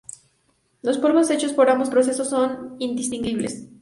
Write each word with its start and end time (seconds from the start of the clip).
Los 0.81 0.97
polvos 0.97 1.29
hechos 1.29 1.53
por 1.53 1.69
ambos 1.69 1.91
procesos 1.91 2.27
son 2.27 2.75
indistinguibles. 2.79 3.69